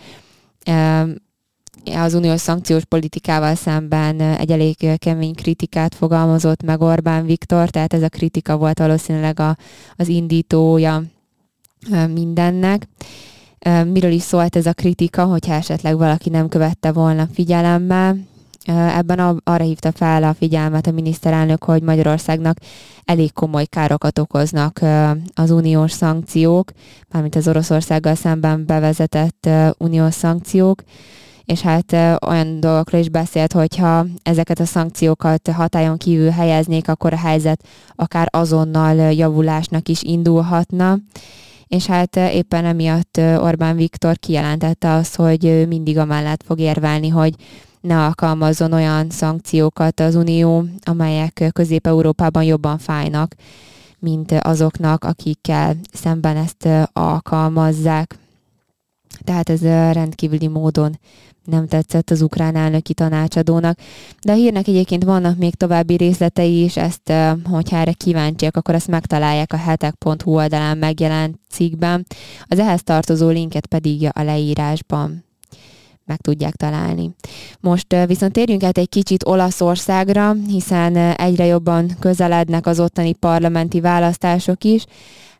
az 1.85 2.13
uniós 2.13 2.39
szankciós 2.39 2.85
politikával 2.85 3.55
szemben 3.55 4.21
egy 4.21 4.51
elég 4.51 4.97
kemény 4.97 5.35
kritikát 5.35 5.95
fogalmazott 5.95 6.63
meg 6.63 6.81
Orbán 6.81 7.25
Viktor, 7.25 7.69
tehát 7.69 7.93
ez 7.93 8.01
a 8.01 8.09
kritika 8.09 8.57
volt 8.57 8.79
valószínűleg 8.79 9.39
a, 9.39 9.57
az 9.95 10.07
indítója 10.07 11.03
mindennek. 12.13 12.87
Miről 13.85 14.11
is 14.11 14.21
szólt 14.21 14.55
ez 14.55 14.65
a 14.65 14.73
kritika, 14.73 15.25
hogyha 15.25 15.53
esetleg 15.53 15.97
valaki 15.97 16.29
nem 16.29 16.49
követte 16.49 16.91
volna 16.91 17.27
figyelemmel? 17.33 18.17
Ebben 18.95 19.19
arra 19.43 19.63
hívta 19.63 19.91
fel 19.91 20.23
a 20.23 20.33
figyelmet 20.33 20.87
a 20.87 20.91
miniszterelnök, 20.91 21.63
hogy 21.63 21.81
Magyarországnak 21.81 22.57
elég 23.05 23.33
komoly 23.33 23.65
károkat 23.65 24.19
okoznak 24.19 24.79
az 25.33 25.51
uniós 25.51 25.91
szankciók, 25.91 26.71
mármint 27.11 27.35
az 27.35 27.47
Oroszországgal 27.47 28.15
szemben 28.15 28.65
bevezetett 28.65 29.49
uniós 29.77 30.13
szankciók 30.13 30.83
és 31.51 31.61
hát 31.61 31.93
olyan 32.25 32.59
dolgokról 32.59 33.01
is 33.01 33.09
beszélt, 33.09 33.53
hogyha 33.53 34.05
ezeket 34.23 34.59
a 34.59 34.65
szankciókat 34.65 35.49
hatályon 35.51 35.97
kívül 35.97 36.29
helyeznék, 36.29 36.87
akkor 36.87 37.13
a 37.13 37.17
helyzet 37.17 37.65
akár 37.95 38.27
azonnal 38.31 38.95
javulásnak 38.95 39.87
is 39.87 40.01
indulhatna 40.03 40.97
és 41.71 41.85
hát 41.85 42.15
éppen 42.15 42.65
emiatt 42.65 43.17
Orbán 43.17 43.75
Viktor 43.75 44.17
kijelentette 44.17 44.91
azt, 44.93 45.15
hogy 45.15 45.67
mindig 45.67 45.97
amellett 45.97 46.43
fog 46.45 46.59
érvelni, 46.59 47.09
hogy 47.09 47.35
ne 47.81 48.05
alkalmazzon 48.05 48.73
olyan 48.73 49.09
szankciókat 49.09 49.99
az 49.99 50.15
Unió, 50.15 50.65
amelyek 50.83 51.49
Közép-Európában 51.51 52.43
jobban 52.43 52.77
fájnak, 52.77 53.35
mint 53.99 54.31
azoknak, 54.31 55.03
akikkel 55.03 55.75
szemben 55.93 56.37
ezt 56.37 56.67
alkalmazzák. 56.93 58.20
Tehát 59.23 59.49
ez 59.49 59.61
rendkívüli 59.93 60.47
módon 60.47 60.99
nem 61.45 61.67
tetszett 61.67 62.09
az 62.09 62.21
ukrán 62.21 62.55
elnöki 62.55 62.93
tanácsadónak. 62.93 63.79
De 64.21 64.31
a 64.31 64.35
hírnek 64.35 64.67
egyébként 64.67 65.03
vannak 65.03 65.37
még 65.37 65.55
további 65.55 65.95
részletei 65.95 66.63
is, 66.63 66.77
ezt, 66.77 67.13
hogyha 67.43 67.77
erre 67.77 67.91
kíváncsiak, 67.91 68.57
akkor 68.57 68.75
ezt 68.75 68.87
megtalálják 68.87 69.53
a 69.53 69.57
hetek.hu 69.57 70.35
oldalán 70.35 70.77
megjelent 70.77 71.39
cikkben. 71.49 72.05
Az 72.45 72.59
ehhez 72.59 72.83
tartozó 72.83 73.29
linket 73.29 73.65
pedig 73.65 74.09
a 74.11 74.23
leírásban 74.23 75.23
meg 76.05 76.21
tudják 76.21 76.55
találni. 76.55 77.11
Most 77.59 77.95
viszont 78.05 78.31
térjünk 78.33 78.63
át 78.63 78.77
egy 78.77 78.89
kicsit 78.89 79.27
Olaszországra, 79.27 80.35
hiszen 80.47 80.95
egyre 80.97 81.45
jobban 81.45 81.91
közelednek 81.99 82.65
az 82.65 82.79
ottani 82.79 83.13
parlamenti 83.13 83.79
választások 83.79 84.63
is, 84.63 84.85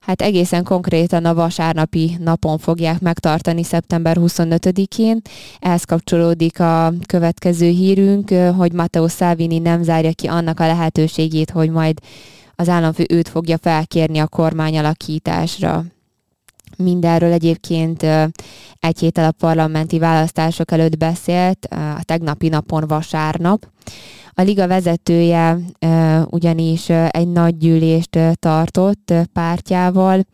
hát 0.02 0.22
egészen 0.22 0.64
konkrétan 0.64 1.26
a 1.26 1.34
vasárnapi 1.34 2.18
napon 2.20 2.58
fogják 2.58 3.00
megtartani 3.00 3.64
szeptember 3.64 4.18
25-én. 4.20 5.22
Ehhez 5.60 5.84
kapcsolódik 5.84 6.60
a 6.60 6.94
következő 7.06 7.70
hírünk, 7.70 8.30
hogy 8.30 8.74
Matteo 8.74 9.08
Salvini 9.08 9.60
nem 9.60 9.84
zárja 9.84 10.12
ki 10.12 10.28
annak 10.28 10.60
a 10.60 10.68
lehetőségét, 10.68 11.50
hogy 11.50 11.70
majd 11.70 12.00
az 12.56 12.70
államfő 12.70 13.06
őt 13.10 13.30
fogja 13.30 13.58
felkérni 13.58 14.20
a 14.20 14.28
kormány 14.28 14.78
alakításra. 14.78 15.84
Mindenről 16.78 17.32
egyébként 17.32 18.04
egy 18.80 19.00
héttel 19.00 19.26
a 19.26 19.32
parlamenti 19.32 20.00
választások 20.00 20.72
előtt 20.72 20.98
beszélt, 20.98 21.66
a 21.66 22.04
tegnapi 22.04 22.48
napon 22.48 22.84
vasárnap. 22.88 23.68
A 24.34 24.42
liga 24.42 24.68
vezetője 24.68 25.58
ugyanis 26.30 26.90
egy 26.90 27.28
nagy 27.28 27.58
gyűlést 27.58 28.20
tartott 28.34 29.14
pártjával 29.34 30.26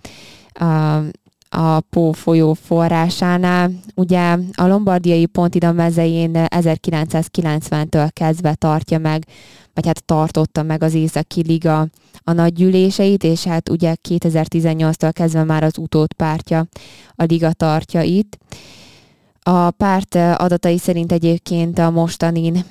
a 1.50 1.80
Pó 1.80 2.12
folyó 2.12 2.54
forrásánál. 2.54 3.72
Ugye 3.96 4.38
a 4.54 4.68
lombardiai 4.68 5.26
Pontida 5.26 5.72
mezején 5.72 6.32
1990-től 6.34 8.10
kezdve 8.14 8.56
tartja 8.56 8.98
meg, 8.98 9.28
vagy 9.74 9.86
hát 9.86 10.06
tartotta 10.06 10.64
meg 10.64 10.84
az 10.84 10.94
Északi 10.94 11.42
Liga 11.42 11.88
a 12.24 12.32
nagy 12.32 12.54
gyűléseit, 12.54 13.24
és 13.24 13.44
hát 13.44 13.70
ugye 13.70 13.96
2018-tól 14.10 15.12
kezdve 15.14 15.44
már 15.44 15.64
az 15.64 15.78
utódpártja 15.78 16.68
a 17.16 17.24
liga 17.24 17.52
tartja 17.52 18.02
itt. 18.02 18.38
A 19.42 19.72
párt 19.72 20.16
adatai 20.16 20.78
szerint 20.78 21.12
egyébként 21.12 21.80
a 21.80 21.92
mostanin 21.92 22.64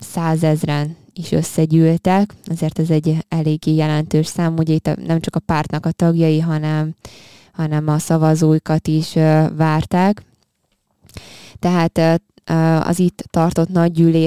százezren 0.00 0.96
is 1.12 1.32
összegyűltek, 1.32 2.34
azért 2.46 2.78
ez 2.78 2.90
egy 2.90 3.24
eléggé 3.28 3.74
jelentős 3.74 4.26
szám, 4.26 4.56
ugye 4.56 4.74
itt 4.74 5.06
nem 5.06 5.20
csak 5.20 5.36
a 5.36 5.40
pártnak 5.40 5.86
a 5.86 5.92
tagjai, 5.92 6.40
hanem, 6.40 6.94
hanem 7.52 7.88
a 7.88 7.98
szavazóikat 7.98 8.88
is 8.88 9.12
várták. 9.56 10.22
Tehát 11.58 12.22
az 12.86 12.98
itt 12.98 13.24
tartott 13.30 13.68
nagy 13.68 14.24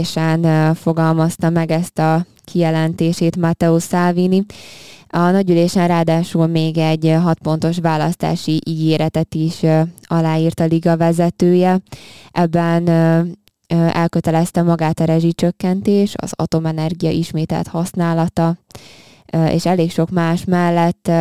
fogalmazta 0.73 1.49
meg 1.49 1.71
ezt 1.71 1.99
a 1.99 2.25
kijelentését 2.43 3.37
Matteo 3.37 3.79
Salvini. 3.79 4.45
A 5.07 5.29
nagyülésen 5.29 5.87
ráadásul 5.87 6.47
még 6.47 6.77
egy 6.77 7.15
hat 7.21 7.39
pontos 7.39 7.77
választási 7.77 8.61
ígéretet 8.65 9.35
is 9.35 9.59
aláírt 10.01 10.59
a 10.59 10.65
liga 10.65 10.97
vezetője. 10.97 11.79
Ebben 12.31 12.83
elkötelezte 13.73 14.61
magát 14.61 14.99
a 14.99 15.03
rezsicsökkentés, 15.03 16.13
az 16.15 16.31
atomenergia 16.35 17.09
ismételt 17.09 17.67
használata, 17.67 18.57
és 19.51 19.65
elég 19.65 19.91
sok 19.91 20.09
más 20.09 20.45
mellett 20.45 21.11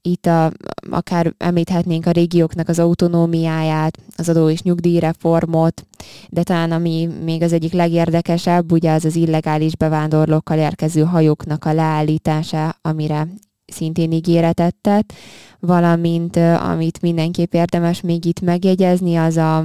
itt 0.00 0.26
a, 0.26 0.52
akár 0.90 1.34
említhetnénk 1.38 2.06
a 2.06 2.10
régióknak 2.10 2.68
az 2.68 2.78
autonómiáját, 2.78 3.98
az 4.16 4.28
adó 4.28 4.48
és 4.48 4.62
nyugdíjreformot, 4.62 5.86
de 6.28 6.42
talán 6.42 6.72
ami 6.72 7.08
még 7.24 7.42
az 7.42 7.52
egyik 7.52 7.72
legérdekesebb, 7.72 8.72
ugye 8.72 8.92
az 8.92 9.04
az 9.04 9.16
illegális 9.16 9.76
bevándorlókkal 9.76 10.58
érkező 10.58 11.02
hajóknak 11.02 11.64
a 11.64 11.72
leállítása, 11.72 12.76
amire 12.82 13.28
szintén 13.66 14.12
ígéretet 14.12 15.12
valamint 15.60 16.36
amit 16.36 17.02
mindenképp 17.02 17.54
érdemes 17.54 18.00
még 18.00 18.24
itt 18.24 18.40
megjegyezni, 18.40 19.16
az 19.16 19.36
a 19.36 19.64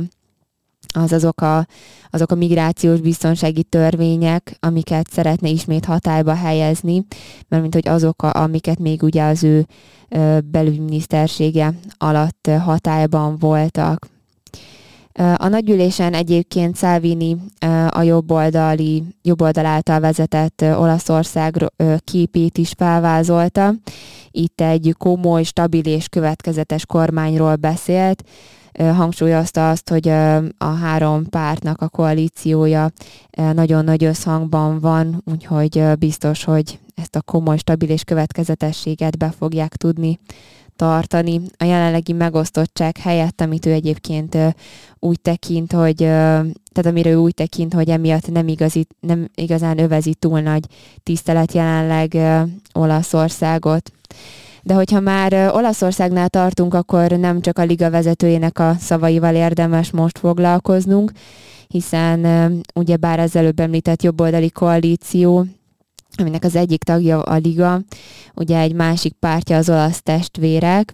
az 0.93 1.11
azok 1.11 1.41
a, 1.41 1.67
azok 2.09 2.31
a 2.31 2.35
migrációs 2.35 2.99
biztonsági 2.99 3.63
törvények, 3.63 4.57
amiket 4.59 5.09
szeretne 5.11 5.49
ismét 5.49 5.85
hatályba 5.85 6.33
helyezni, 6.33 7.05
mert 7.47 7.61
mint 7.61 7.73
hogy 7.73 7.87
azok, 7.87 8.23
a, 8.23 8.33
amiket 8.33 8.79
még 8.79 9.03
ugye 9.03 9.23
az 9.23 9.43
ő 9.43 9.65
belügyminisztersége 10.51 11.73
alatt 11.97 12.49
hatályban 12.59 13.37
voltak. 13.37 14.07
A 15.35 15.47
nagygyűlésen 15.47 16.13
egyébként 16.13 16.77
Salvini 16.77 17.37
a 17.89 18.01
jobboldali, 18.01 19.03
jobboldal 19.21 19.65
által 19.65 19.99
vezetett 19.99 20.61
Olaszország 20.61 21.71
képét 22.03 22.57
is 22.57 22.71
felvázolta. 22.77 23.73
Itt 24.31 24.61
egy 24.61 24.95
komoly, 24.97 25.43
stabil 25.43 25.85
és 25.85 26.07
következetes 26.07 26.85
kormányról 26.85 27.55
beszélt, 27.55 28.23
hangsúlyozta 28.77 29.69
azt, 29.69 29.89
hogy 29.89 30.07
a 30.57 30.65
három 30.81 31.29
pártnak 31.29 31.81
a 31.81 31.89
koalíciója 31.89 32.91
nagyon 33.53 33.83
nagy 33.83 34.03
összhangban 34.03 34.79
van, 34.79 35.23
úgyhogy 35.25 35.83
biztos, 35.99 36.43
hogy 36.43 36.79
ezt 36.95 37.15
a 37.15 37.21
komoly, 37.21 37.57
stabil 37.57 37.89
és 37.89 38.03
következetességet 38.03 39.17
be 39.17 39.33
fogják 39.37 39.75
tudni 39.75 40.19
tartani. 40.75 41.41
A 41.57 41.63
jelenlegi 41.63 42.13
megosztottság 42.13 42.97
helyett, 42.97 43.41
amit 43.41 43.65
ő 43.65 43.71
egyébként 43.71 44.37
úgy 44.99 45.21
tekint, 45.21 45.71
hogy 45.71 45.95
tehát 45.95 46.85
amire 46.85 47.09
ő 47.09 47.15
úgy 47.15 47.33
tekint, 47.33 47.73
hogy 47.73 47.89
emiatt 47.89 48.31
nem, 48.31 48.47
igazi, 48.47 48.87
nem 48.99 49.27
igazán 49.35 49.79
övezi 49.79 50.13
túl 50.13 50.39
nagy 50.39 50.65
tisztelet 51.03 51.53
jelenleg 51.53 52.17
Olaszországot. 52.73 53.91
De 54.69 54.75
hogyha 54.75 54.99
már 54.99 55.33
Olaszországnál 55.33 56.29
tartunk, 56.29 56.73
akkor 56.73 57.11
nem 57.11 57.41
csak 57.41 57.57
a 57.57 57.63
liga 57.63 57.89
vezetőjének 57.89 58.59
a 58.59 58.75
szavaival 58.79 59.35
érdemes 59.35 59.91
most 59.91 60.17
foglalkoznunk, 60.17 61.11
hiszen 61.67 62.25
ugye 62.75 62.95
bár 62.95 63.19
az 63.19 63.35
előbb 63.35 63.59
említett 63.59 64.03
jobboldali 64.03 64.49
koalíció 64.49 65.45
aminek 66.17 66.43
az 66.43 66.55
egyik 66.55 66.83
tagja 66.83 67.21
a 67.21 67.35
Liga, 67.35 67.81
ugye 68.35 68.59
egy 68.59 68.73
másik 68.73 69.13
pártja 69.19 69.57
az 69.57 69.69
olasz 69.69 70.01
testvérek. 70.01 70.93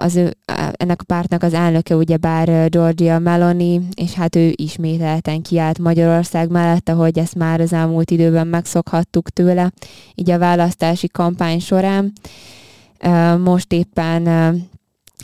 Az 0.00 0.16
ő, 0.16 0.36
ennek 0.72 1.00
a 1.00 1.04
pártnak 1.04 1.42
az 1.42 1.54
elnöke 1.54 1.96
ugye 1.96 2.16
bár 2.16 2.68
Giorgia 2.68 3.18
Meloni, 3.18 3.80
és 3.94 4.12
hát 4.12 4.36
ő 4.36 4.52
ismételten 4.54 5.42
kiállt 5.42 5.78
Magyarország 5.78 6.50
mellett, 6.50 6.88
ahogy 6.88 7.18
ezt 7.18 7.34
már 7.34 7.60
az 7.60 7.72
elmúlt 7.72 8.10
időben 8.10 8.46
megszokhattuk 8.46 9.30
tőle, 9.30 9.72
így 10.14 10.30
a 10.30 10.38
választási 10.38 11.08
kampány 11.08 11.60
során. 11.60 12.12
Most 13.38 13.72
éppen 13.72 14.26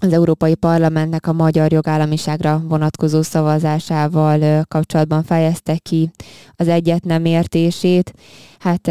az 0.00 0.12
Európai 0.12 0.54
Parlamentnek 0.54 1.26
a 1.26 1.32
magyar 1.32 1.72
jogállamiságra 1.72 2.62
vonatkozó 2.68 3.22
szavazásával 3.22 4.64
kapcsolatban 4.68 5.22
fejezte 5.22 5.76
ki 5.76 6.10
az 6.56 6.68
egyet 6.68 7.04
nem 7.04 7.24
értését. 7.24 8.12
Hát 8.58 8.90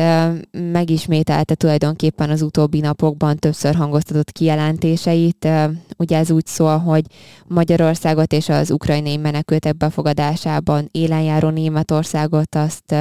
megismételte 0.51 1.56
tulajdonképpen 1.56 2.29
az 2.29 2.41
utóbbi 2.41 2.79
napokban 2.79 3.38
többször 3.38 3.75
hangoztatott 3.75 4.32
kijelentéseit. 4.32 5.48
Ugye 5.98 6.17
ez 6.17 6.32
úgy 6.32 6.46
szól, 6.46 6.77
hogy 6.77 7.06
Magyarországot 7.48 8.34
és 8.34 8.50
az 8.50 8.72
ukrajnai 8.72 9.17
menekültek 9.17 9.77
befogadásában 9.77 10.89
élenjáró 10.91 11.50
Németországot 11.50 12.56
azt, 12.56 12.96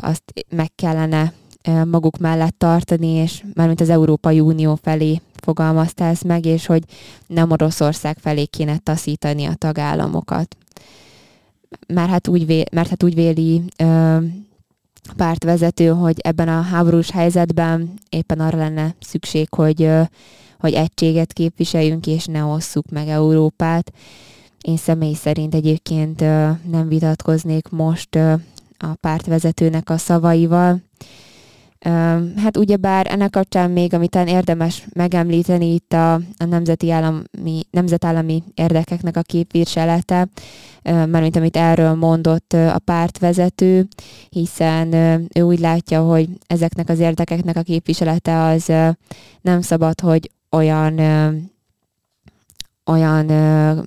azt 0.00 0.22
meg 0.48 0.70
kellene 0.74 1.32
maguk 1.64 2.18
mellett 2.18 2.58
tartani, 2.58 3.08
és 3.08 3.44
mármint 3.54 3.80
az 3.80 3.88
Európai 3.88 4.40
Unió 4.40 4.78
felé 4.82 5.20
fogalmazta 5.34 6.04
ezt 6.04 6.24
meg, 6.24 6.46
és 6.46 6.66
hogy 6.66 6.82
nem 7.26 7.50
Oroszország 7.50 8.18
felé 8.18 8.44
kéne 8.44 8.78
taszítani 8.78 9.44
a 9.44 9.54
tagállamokat. 9.54 10.56
Mert 11.86 12.10
hát 12.10 12.28
úgy, 12.28 12.46
vé, 12.46 12.64
mert 12.72 12.88
hát 12.88 13.02
úgy 13.02 13.14
véli 13.14 13.62
ö, 13.76 14.18
pártvezető, 15.16 15.88
hogy 15.88 16.16
ebben 16.18 16.48
a 16.48 16.60
háborús 16.60 17.10
helyzetben 17.10 17.92
éppen 18.08 18.40
arra 18.40 18.58
lenne 18.58 18.94
szükség, 19.00 19.54
hogy, 19.54 19.82
ö, 19.82 20.02
hogy 20.58 20.72
egységet 20.72 21.32
képviseljünk, 21.32 22.06
és 22.06 22.24
ne 22.24 22.44
osszuk 22.44 22.90
meg 22.90 23.08
Európát. 23.08 23.92
Én 24.60 24.76
személy 24.76 25.14
szerint 25.14 25.54
egyébként 25.54 26.20
ö, 26.20 26.50
nem 26.70 26.88
vitatkoznék 26.88 27.68
most 27.68 28.14
ö, 28.14 28.32
a 28.78 28.94
pártvezetőnek 29.00 29.90
a 29.90 29.96
szavaival, 29.96 30.80
Hát 32.36 32.56
ugyebár 32.56 33.06
ennek 33.10 33.30
kapcsán 33.30 33.70
még, 33.70 33.94
amit 33.94 34.14
érdemes 34.14 34.86
megemlíteni 34.92 35.74
itt 35.74 35.92
a, 35.92 36.12
a 36.14 36.44
nemzeti 36.48 36.90
állami, 36.90 37.60
nemzetállami 37.70 38.42
érdekeknek 38.54 39.16
a 39.16 39.22
képviselete, 39.22 40.28
mint 41.10 41.36
amit 41.36 41.56
erről 41.56 41.94
mondott 41.94 42.52
a 42.52 42.78
pártvezető, 42.84 43.88
hiszen 44.28 44.92
ő 45.34 45.40
úgy 45.40 45.58
látja, 45.58 46.02
hogy 46.02 46.28
ezeknek 46.46 46.88
az 46.88 46.98
érdekeknek 46.98 47.56
a 47.56 47.62
képviselete 47.62 48.42
az 48.42 48.72
nem 49.40 49.60
szabad, 49.60 50.00
hogy 50.00 50.30
olyan 50.50 51.00
olyan 52.88 53.28
ö, 53.30 53.80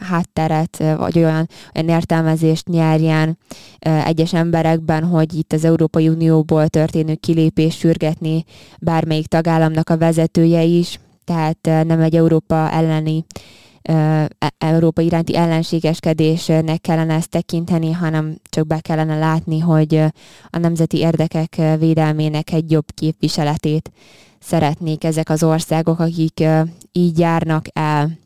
hátteret, 0.00 0.76
vagy 0.96 1.18
olyan, 1.18 1.48
olyan 1.74 1.88
értelmezést 1.88 2.68
nyerjen 2.68 3.38
ö, 3.86 3.90
egyes 3.90 4.32
emberekben, 4.32 5.04
hogy 5.04 5.34
itt 5.34 5.52
az 5.52 5.64
Európai 5.64 6.08
Unióból 6.08 6.68
történő 6.68 7.14
kilépés 7.14 7.76
sürgetni 7.76 8.44
bármelyik 8.80 9.26
tagállamnak 9.26 9.90
a 9.90 9.98
vezetője 9.98 10.62
is, 10.62 11.00
tehát 11.24 11.66
ö, 11.66 11.82
nem 11.82 12.00
egy 12.00 12.16
Európa 12.16 12.70
elleni 12.70 13.24
e, 13.82 14.28
Európa 14.58 15.00
iránti 15.00 15.36
ellenségeskedésnek 15.36 16.80
kellene 16.80 17.14
ezt 17.14 17.30
tekinteni, 17.30 17.92
hanem 17.92 18.36
csak 18.50 18.66
be 18.66 18.80
kellene 18.80 19.18
látni, 19.18 19.58
hogy 19.58 19.94
a 20.50 20.58
nemzeti 20.58 20.98
érdekek 20.98 21.60
védelmének 21.78 22.52
egy 22.52 22.70
jobb 22.70 22.86
képviseletét 22.94 23.90
szeretnék 24.38 25.04
ezek 25.04 25.30
az 25.30 25.42
országok, 25.42 25.98
akik 25.98 26.44
így 26.92 27.18
járnak 27.18 27.64
el. 27.72 28.18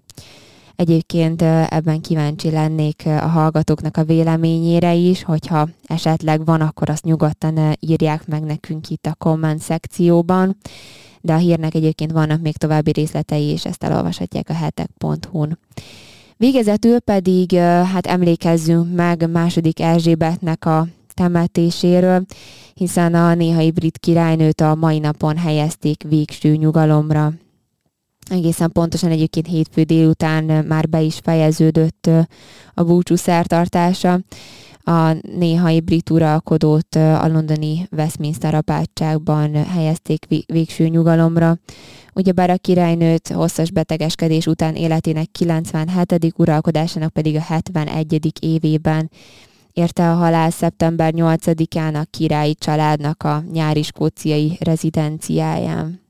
Egyébként 0.76 1.42
ebben 1.42 2.00
kíváncsi 2.00 2.50
lennék 2.50 3.02
a 3.06 3.26
hallgatóknak 3.26 3.96
a 3.96 4.04
véleményére 4.04 4.94
is, 4.94 5.22
hogyha 5.22 5.68
esetleg 5.86 6.44
van, 6.44 6.60
akkor 6.60 6.90
azt 6.90 7.04
nyugodtan 7.04 7.76
írják 7.80 8.26
meg 8.26 8.42
nekünk 8.42 8.90
itt 8.90 9.06
a 9.06 9.14
komment 9.14 9.60
szekcióban, 9.60 10.56
de 11.20 11.32
a 11.32 11.36
hírnek 11.36 11.74
egyébként 11.74 12.12
vannak 12.12 12.40
még 12.40 12.56
további 12.56 12.92
részletei, 12.92 13.44
és 13.44 13.64
ezt 13.64 13.84
elolvashatják 13.84 14.48
a 14.48 14.54
hetek.hu-n. 14.54 15.58
Végezetül 16.36 16.98
pedig 16.98 17.54
hát 17.92 18.06
emlékezzünk 18.06 18.94
meg 18.94 19.30
második 19.30 19.80
Erzsébetnek 19.80 20.64
a 20.66 20.86
temetéséről, 21.14 22.24
hiszen 22.74 23.14
a 23.14 23.34
néhai 23.34 23.70
brit 23.70 23.98
királynőt 23.98 24.60
a 24.60 24.74
mai 24.74 24.98
napon 24.98 25.36
helyezték 25.36 26.02
végső 26.08 26.56
nyugalomra 26.56 27.32
egészen 28.32 28.72
pontosan 28.72 29.10
egyébként 29.10 29.46
hétfő 29.46 29.82
délután 29.82 30.44
már 30.44 30.88
be 30.88 31.00
is 31.00 31.18
fejeződött 31.22 32.10
a 32.74 32.82
búcsú 32.82 33.14
szertartása. 33.14 34.20
A 34.84 35.12
néhai 35.36 35.80
brit 35.80 36.10
uralkodót 36.10 36.94
a 36.94 37.28
londoni 37.28 37.86
Westminster 37.90 38.54
apátságban 38.54 39.54
helyezték 39.64 40.26
végső 40.46 40.88
nyugalomra. 40.88 41.56
Ugyebár 42.14 42.50
a 42.50 42.56
királynőt 42.56 43.28
hosszas 43.28 43.70
betegeskedés 43.70 44.46
után 44.46 44.74
életének 44.74 45.28
97. 45.32 46.32
uralkodásának 46.36 47.12
pedig 47.12 47.36
a 47.36 47.40
71. 47.40 48.32
évében 48.40 49.10
érte 49.72 50.10
a 50.10 50.14
halál 50.14 50.50
szeptember 50.50 51.12
8-án 51.16 52.00
a 52.00 52.06
királyi 52.10 52.54
családnak 52.54 53.22
a 53.22 53.44
nyári 53.52 53.82
skóciai 53.82 54.56
rezidenciáján 54.60 56.01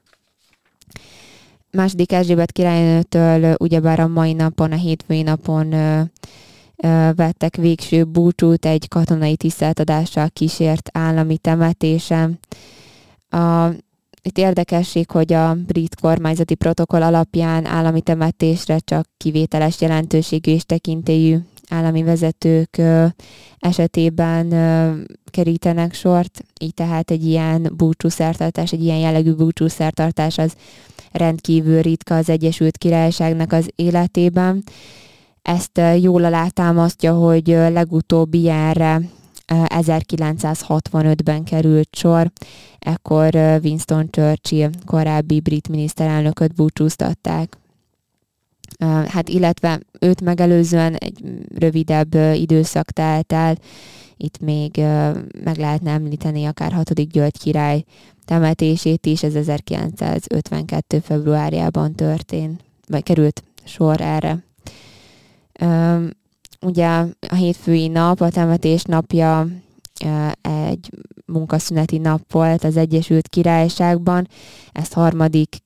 második 1.72 2.12
Erzsébet 2.12 2.52
királynőtől 2.52 3.54
ugyebár 3.58 4.00
a 4.00 4.06
mai 4.06 4.32
napon, 4.32 4.72
a 4.72 4.76
hétfői 4.76 5.22
napon 5.22 5.72
ö, 5.72 6.00
ö, 6.76 7.10
vettek 7.14 7.56
végső 7.56 8.04
búcsút 8.04 8.66
egy 8.66 8.88
katonai 8.88 9.36
tiszteltadással 9.36 10.28
kísért 10.32 10.90
állami 10.92 11.38
temetésen. 11.38 12.38
A, 13.30 13.68
itt 14.22 14.38
érdekesség, 14.38 15.10
hogy 15.10 15.32
a 15.32 15.54
brit 15.54 15.94
kormányzati 16.00 16.54
protokoll 16.54 17.02
alapján 17.02 17.66
állami 17.66 18.00
temetésre 18.00 18.78
csak 18.78 19.08
kivételes 19.16 19.80
jelentőségű 19.80 20.52
és 20.52 20.64
tekintélyű 20.64 21.36
állami 21.68 22.02
vezetők 22.02 22.76
ö, 22.78 23.06
esetében 23.58 24.52
ö, 24.52 24.92
kerítenek 25.30 25.94
sort, 25.94 26.44
így 26.60 26.74
tehát 26.74 27.10
egy 27.10 27.26
ilyen 27.26 27.72
búcsúszertartás, 27.76 28.72
egy 28.72 28.84
ilyen 28.84 28.98
jellegű 28.98 29.32
búcsúszertartás 29.32 30.38
az 30.38 30.54
rendkívül 31.12 31.80
ritka 31.80 32.16
az 32.16 32.28
Egyesült 32.28 32.78
Királyságnak 32.78 33.52
az 33.52 33.68
életében. 33.74 34.62
Ezt 35.42 35.80
jól 36.00 36.24
alátámasztja, 36.24 37.14
hogy 37.14 37.46
legutóbbi 37.46 38.38
ilyenre 38.38 39.00
1965-ben 39.46 41.44
került 41.44 41.88
sor, 41.96 42.30
ekkor 42.78 43.34
Winston 43.62 44.08
Churchill 44.10 44.70
korábbi 44.84 45.40
brit 45.40 45.68
miniszterelnököt 45.68 46.54
búcsúztatták. 46.54 47.56
hát 49.08 49.28
illetve 49.28 49.80
őt 50.00 50.20
megelőzően 50.20 50.94
egy 50.94 51.20
rövidebb 51.58 52.14
időszak 52.34 52.90
telt 52.90 53.32
el, 53.32 53.56
itt 54.22 54.40
még 54.40 54.76
meg 55.44 55.56
lehetne 55.56 55.90
említeni 55.90 56.44
akár 56.44 56.72
6. 56.72 57.10
György 57.10 57.38
király 57.38 57.84
temetését 58.24 59.06
is, 59.06 59.22
ez 59.22 59.34
1952. 59.34 60.98
februárjában 60.98 61.94
történt, 61.94 62.64
vagy 62.86 63.02
került 63.02 63.42
sor 63.64 64.00
erre. 64.00 64.44
Ugye 66.60 66.86
a 67.28 67.34
hétfői 67.34 67.88
nap, 67.88 68.20
a 68.20 68.30
temetés 68.30 68.82
napja 68.82 69.46
egy 70.40 70.90
munkaszüneti 71.26 71.98
nap 71.98 72.32
volt 72.32 72.64
az 72.64 72.76
Egyesült 72.76 73.28
Királyságban. 73.28 74.28
Ezt 74.72 74.92
harmadik 74.92 75.56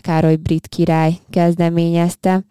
Károly 0.00 0.36
brit 0.36 0.66
király 0.66 1.18
kezdeményezte. 1.30 2.44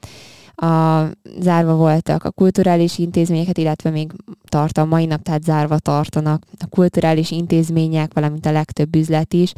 A, 0.61 1.07
zárva 1.39 1.75
voltak 1.75 2.23
a 2.23 2.31
kulturális 2.31 2.97
intézményeket, 2.97 3.57
illetve 3.57 3.89
még 3.89 4.11
tart 4.49 4.77
a 4.77 4.85
mai 4.85 5.05
nap, 5.05 5.21
tehát 5.21 5.43
zárva 5.43 5.79
tartanak 5.79 6.43
a 6.59 6.67
kulturális 6.67 7.31
intézmények, 7.31 8.13
valamint 8.13 8.45
a 8.45 8.51
legtöbb 8.51 8.95
üzlet 8.95 9.33
is, 9.33 9.53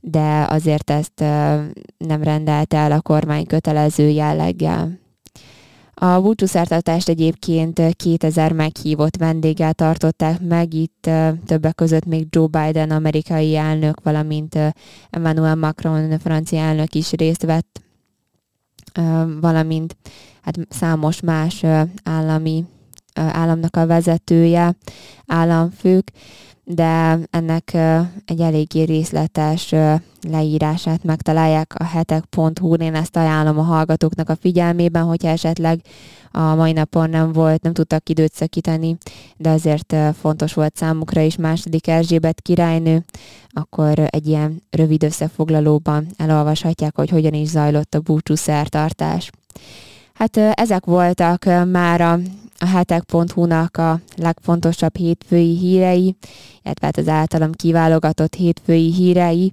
de 0.00 0.46
azért 0.48 0.90
ezt 0.90 1.20
nem 1.96 2.22
rendelte 2.22 2.76
el 2.76 2.92
a 2.92 3.00
kormány 3.00 3.46
kötelező 3.46 4.08
jelleggel. 4.08 4.98
A 5.94 6.20
búcsúszertartást 6.20 7.08
egyébként 7.08 7.80
2000 7.96 8.52
meghívott 8.52 9.16
vendéggel 9.16 9.72
tartották 9.72 10.40
meg, 10.40 10.74
itt 10.74 11.10
többek 11.46 11.74
között 11.74 12.04
még 12.04 12.26
Joe 12.30 12.46
Biden 12.46 12.90
amerikai 12.90 13.56
elnök, 13.56 14.00
valamint 14.02 14.58
Emmanuel 15.10 15.54
Macron 15.54 16.18
francia 16.18 16.58
elnök 16.58 16.94
is 16.94 17.10
részt 17.10 17.42
vett, 17.42 17.80
valamint 19.40 19.96
hát 20.42 20.58
számos 20.68 21.20
más 21.20 21.64
állami 22.04 22.64
államnak 23.14 23.76
a 23.76 23.86
vezetője, 23.86 24.76
államfők 25.26 26.12
de 26.64 27.18
ennek 27.30 27.74
egy 28.24 28.40
eléggé 28.40 28.82
részletes 28.82 29.74
leírását 30.28 31.04
megtalálják 31.04 31.74
a 31.78 31.84
hetek.hu-n. 31.84 32.80
Én 32.80 32.94
ezt 32.94 33.16
ajánlom 33.16 33.58
a 33.58 33.62
hallgatóknak 33.62 34.28
a 34.28 34.36
figyelmében, 34.36 35.04
hogyha 35.04 35.28
esetleg 35.28 35.80
a 36.30 36.54
mai 36.54 36.72
napon 36.72 37.10
nem 37.10 37.32
volt, 37.32 37.62
nem 37.62 37.72
tudtak 37.72 38.08
időt 38.08 38.34
szakítani, 38.34 38.96
de 39.36 39.50
azért 39.50 39.94
fontos 40.20 40.54
volt 40.54 40.76
számukra 40.76 41.20
is 41.20 41.36
második 41.36 41.88
Erzsébet 41.88 42.40
királynő, 42.40 43.04
akkor 43.48 43.98
egy 44.06 44.26
ilyen 44.26 44.62
rövid 44.70 45.02
összefoglalóban 45.02 46.06
elolvashatják, 46.16 46.96
hogy 46.96 47.10
hogyan 47.10 47.34
is 47.34 47.48
zajlott 47.48 47.94
a 47.94 48.00
búcsú 48.00 48.34
szertartás. 48.34 49.30
Hát 50.12 50.36
ezek 50.36 50.84
voltak 50.84 51.44
már 51.70 52.00
a 52.00 52.18
a 52.62 52.66
hetek.hu-nak 52.66 53.76
a 53.76 54.00
legfontosabb 54.16 54.96
hétfői 54.96 55.56
hírei, 55.56 56.16
illetve 56.62 56.86
hát 56.86 56.96
az 56.96 57.08
általam 57.08 57.52
kiválogatott 57.52 58.34
hétfői 58.34 58.92
hírei. 58.92 59.52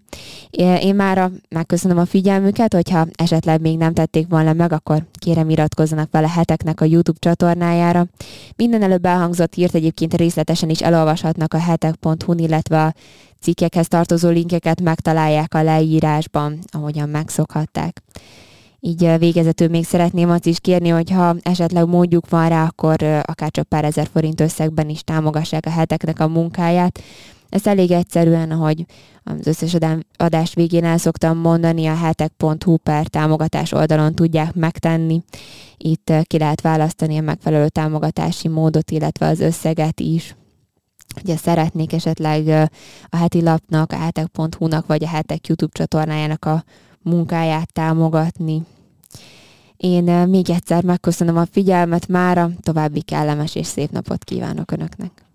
Én 0.81 0.95
már 0.95 1.31
megköszönöm 1.49 1.97
a 1.97 2.05
figyelmüket, 2.05 2.73
hogyha 2.73 3.07
esetleg 3.15 3.61
még 3.61 3.77
nem 3.77 3.93
tették 3.93 4.27
volna 4.29 4.53
meg, 4.53 4.73
akkor 4.73 5.05
kérem 5.19 5.49
iratkozzanak 5.49 6.11
vele 6.11 6.29
heteknek 6.29 6.81
a 6.81 6.85
YouTube 6.85 7.19
csatornájára. 7.19 8.05
Minden 8.55 8.83
előbb 8.83 9.05
elhangzott 9.05 9.53
hírt 9.53 9.75
egyébként 9.75 10.13
részletesen 10.13 10.69
is 10.69 10.81
elolvashatnak 10.81 11.53
a 11.53 11.59
hetek.hu-n, 11.59 12.37
illetve 12.37 12.83
a 12.83 12.93
cikkekhez 13.41 13.87
tartozó 13.87 14.29
linkeket 14.29 14.81
megtalálják 14.81 15.53
a 15.53 15.63
leírásban, 15.63 16.59
ahogyan 16.71 17.09
megszokhatták. 17.09 18.01
Így 18.79 19.17
végezetül 19.17 19.67
még 19.67 19.85
szeretném 19.85 20.29
azt 20.29 20.45
is 20.45 20.59
kérni, 20.59 20.89
hogy 20.89 21.11
ha 21.11 21.35
esetleg 21.41 21.87
módjuk 21.87 22.29
van 22.29 22.49
rá, 22.49 22.65
akkor 22.65 23.03
akár 23.03 23.51
csak 23.51 23.67
pár 23.67 23.85
ezer 23.85 24.07
forint 24.11 24.41
összegben 24.41 24.89
is 24.89 25.01
támogassák 25.03 25.65
a 25.65 25.69
heteknek 25.69 26.19
a 26.19 26.27
munkáját. 26.27 26.99
Ez 27.49 27.67
elég 27.67 27.91
egyszerűen, 27.91 28.51
ahogy 28.51 28.85
az 29.23 29.47
összes 29.47 29.75
adás 30.17 30.53
végén 30.53 30.83
el 30.83 30.97
szoktam 30.97 31.37
mondani, 31.37 31.85
a 31.87 31.95
hetek.hu 31.95 32.77
per 32.77 33.07
támogatás 33.07 33.71
oldalon 33.71 34.13
tudják 34.13 34.53
megtenni. 34.53 35.23
Itt 35.77 36.13
ki 36.23 36.37
lehet 36.37 36.61
választani 36.61 37.17
a 37.17 37.21
megfelelő 37.21 37.69
támogatási 37.69 38.47
módot, 38.47 38.91
illetve 38.91 39.27
az 39.27 39.39
összeget 39.39 39.99
is. 39.99 40.35
Ugye 41.23 41.35
szeretnék 41.35 41.93
esetleg 41.93 42.69
a 43.09 43.15
heti 43.15 43.41
lapnak, 43.41 43.91
a 43.91 43.95
hetek.hu-nak 43.95 44.87
vagy 44.87 45.03
a 45.03 45.07
hetek 45.07 45.47
YouTube 45.47 45.73
csatornájának 45.73 46.45
a 46.45 46.63
munkáját 47.01 47.73
támogatni. 47.73 48.61
Én 49.77 50.09
eh, 50.09 50.25
még 50.25 50.49
egyszer 50.49 50.83
megköszönöm 50.83 51.37
a 51.37 51.45
figyelmet 51.45 52.07
mára, 52.07 52.49
további 52.61 53.01
kellemes 53.01 53.55
és 53.55 53.67
szép 53.67 53.91
napot 53.91 54.23
kívánok 54.23 54.71
Önöknek! 54.71 55.28